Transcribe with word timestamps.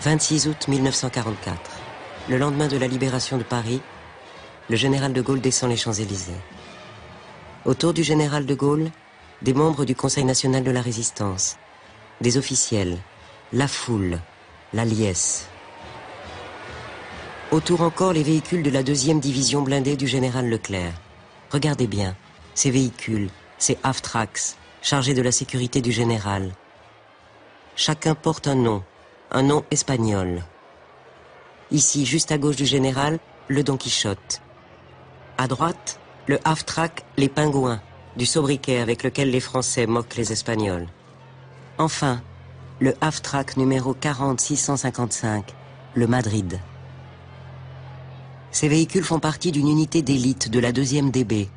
26 0.00 0.46
août 0.46 0.68
1944. 0.68 1.58
Le 2.28 2.38
lendemain 2.38 2.68
de 2.68 2.76
la 2.76 2.86
libération 2.86 3.36
de 3.36 3.42
Paris, 3.42 3.80
le 4.70 4.76
général 4.76 5.12
de 5.12 5.20
Gaulle 5.20 5.40
descend 5.40 5.70
les 5.70 5.76
Champs-Élysées. 5.76 6.40
Autour 7.64 7.94
du 7.94 8.04
général 8.04 8.46
de 8.46 8.54
Gaulle, 8.54 8.92
des 9.42 9.54
membres 9.54 9.84
du 9.84 9.96
Conseil 9.96 10.24
national 10.24 10.62
de 10.62 10.70
la 10.70 10.82
résistance, 10.82 11.56
des 12.20 12.38
officiels, 12.38 12.96
la 13.52 13.66
foule, 13.66 14.20
la 14.72 14.84
liesse. 14.84 15.48
Autour 17.50 17.80
encore 17.80 18.12
les 18.12 18.22
véhicules 18.22 18.62
de 18.62 18.70
la 18.70 18.84
deuxième 18.84 19.18
division 19.18 19.62
blindée 19.62 19.96
du 19.96 20.06
général 20.06 20.48
Leclerc. 20.48 20.92
Regardez 21.50 21.88
bien, 21.88 22.14
ces 22.54 22.70
véhicules, 22.70 23.30
ces 23.58 23.76
Aftrax, 23.82 24.58
chargés 24.80 25.14
de 25.14 25.22
la 25.22 25.32
sécurité 25.32 25.80
du 25.80 25.90
général. 25.90 26.52
Chacun 27.74 28.14
porte 28.14 28.46
un 28.46 28.54
nom, 28.54 28.84
un 29.30 29.42
nom 29.42 29.64
espagnol. 29.70 30.42
Ici, 31.70 32.06
juste 32.06 32.32
à 32.32 32.38
gauche 32.38 32.56
du 32.56 32.66
général, 32.66 33.18
le 33.48 33.62
Don 33.62 33.76
Quichotte. 33.76 34.40
À 35.36 35.46
droite, 35.46 36.00
le 36.26 36.38
half-track 36.44 37.04
Les 37.16 37.28
Pingouins, 37.28 37.80
du 38.16 38.26
sobriquet 38.26 38.78
avec 38.78 39.02
lequel 39.02 39.30
les 39.30 39.40
Français 39.40 39.86
moquent 39.86 40.16
les 40.16 40.32
Espagnols. 40.32 40.86
Enfin, 41.76 42.22
le 42.80 42.94
half-track 43.00 43.56
numéro 43.56 43.94
40655, 43.94 45.54
le 45.94 46.06
Madrid. 46.06 46.60
Ces 48.50 48.68
véhicules 48.68 49.04
font 49.04 49.20
partie 49.20 49.52
d'une 49.52 49.68
unité 49.68 50.00
d'élite 50.00 50.48
de 50.50 50.58
la 50.58 50.72
2e 50.72 51.10
DB, 51.10 51.48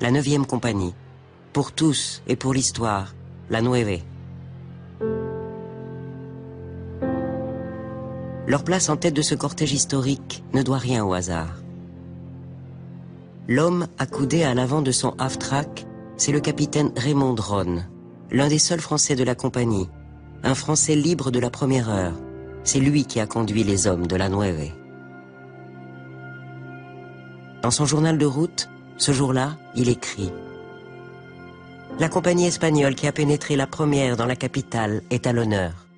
la 0.00 0.10
9e 0.10 0.46
compagnie. 0.46 0.94
Pour 1.52 1.72
tous 1.72 2.22
et 2.26 2.36
pour 2.36 2.54
l'histoire, 2.54 3.14
la 3.50 3.62
Nueve. 3.62 4.00
Leur 8.46 8.64
place 8.64 8.88
en 8.88 8.96
tête 8.96 9.14
de 9.14 9.22
ce 9.22 9.34
cortège 9.34 9.72
historique 9.72 10.42
ne 10.54 10.62
doit 10.62 10.78
rien 10.78 11.04
au 11.04 11.12
hasard. 11.12 11.60
L'homme 13.48 13.86
accoudé 13.98 14.44
à 14.44 14.54
l'avant 14.54 14.82
de 14.82 14.92
son 14.92 15.14
half-track, 15.18 15.86
c'est 16.16 16.32
le 16.32 16.40
capitaine 16.40 16.92
Raymond 16.96 17.34
Dronne, 17.34 17.86
l'un 18.30 18.48
des 18.48 18.58
seuls 18.58 18.80
Français 18.80 19.16
de 19.16 19.24
la 19.24 19.34
compagnie, 19.34 19.88
un 20.42 20.54
Français 20.54 20.94
libre 20.94 21.30
de 21.30 21.38
la 21.38 21.50
première 21.50 21.90
heure. 21.90 22.14
C'est 22.64 22.80
lui 22.80 23.04
qui 23.04 23.20
a 23.20 23.26
conduit 23.26 23.64
les 23.64 23.86
hommes 23.86 24.06
de 24.06 24.16
la 24.16 24.28
Nueve. 24.28 24.70
Dans 27.62 27.70
son 27.70 27.86
journal 27.86 28.18
de 28.18 28.26
route, 28.26 28.68
ce 28.96 29.12
jour-là, 29.12 29.56
il 29.74 29.88
écrit 29.88 30.30
La 31.98 32.08
compagnie 32.08 32.46
espagnole 32.46 32.94
qui 32.94 33.06
a 33.06 33.12
pénétré 33.12 33.56
la 33.56 33.66
première 33.66 34.16
dans 34.16 34.26
la 34.26 34.36
capitale 34.36 35.02
est 35.10 35.26
à 35.26 35.32
l'honneur. 35.32 35.89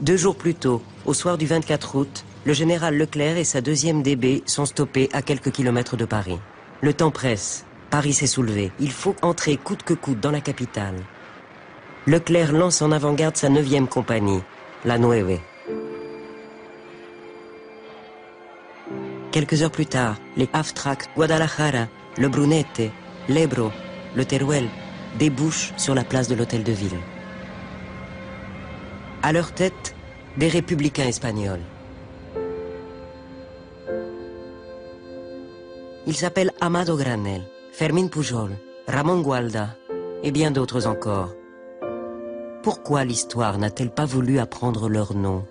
Deux 0.00 0.16
jours 0.16 0.36
plus 0.36 0.54
tôt, 0.54 0.80
au 1.06 1.12
soir 1.12 1.36
du 1.36 1.46
24 1.46 1.96
août, 1.96 2.24
le 2.44 2.52
général 2.52 2.96
Leclerc 2.96 3.36
et 3.36 3.42
sa 3.42 3.60
deuxième 3.60 4.04
DB 4.04 4.44
sont 4.46 4.64
stoppés 4.64 5.08
à 5.12 5.22
quelques 5.22 5.50
kilomètres 5.50 5.96
de 5.96 6.04
Paris. 6.04 6.38
Le 6.82 6.94
temps 6.94 7.10
presse. 7.10 7.64
Paris 7.90 8.12
s'est 8.12 8.28
soulevé. 8.28 8.70
Il 8.78 8.92
faut 8.92 9.16
entrer 9.22 9.56
coûte 9.56 9.82
que 9.82 9.94
coûte 9.94 10.20
dans 10.20 10.30
la 10.30 10.40
capitale. 10.40 10.94
Leclerc 12.06 12.52
lance 12.52 12.80
en 12.80 12.92
avant-garde 12.92 13.36
sa 13.36 13.48
neuvième 13.48 13.88
compagnie, 13.88 14.40
la 14.84 14.98
Nueve. 14.98 15.40
Quelques 19.32 19.62
heures 19.62 19.72
plus 19.72 19.86
tard, 19.86 20.16
les 20.36 20.48
Aftrac, 20.52 21.08
Guadalajara, 21.16 21.88
le 22.16 22.28
Brunete, 22.28 22.92
l'Ebro, 23.28 23.72
le 24.14 24.24
Teruel 24.24 24.68
débouchent 25.18 25.72
sur 25.76 25.96
la 25.96 26.04
place 26.04 26.28
de 26.28 26.36
l'hôtel 26.36 26.62
de 26.62 26.72
ville. 26.72 26.98
À 29.22 29.32
leur 29.32 29.52
tête, 29.52 29.96
des 30.36 30.48
républicains 30.48 31.08
espagnols. 31.08 31.64
Ils 36.06 36.16
s'appellent 36.16 36.52
Amado 36.60 36.96
Granel, 36.96 37.42
Fermín 37.72 38.08
Pujol, 38.08 38.52
Ramon 38.86 39.20
Gualda 39.20 39.76
et 40.22 40.30
bien 40.30 40.52
d'autres 40.52 40.86
encore. 40.86 41.34
Pourquoi 42.62 43.04
l'histoire 43.04 43.58
n'a-t-elle 43.58 43.90
pas 43.90 44.04
voulu 44.04 44.38
apprendre 44.38 44.88
leur 44.88 45.14
nom? 45.14 45.44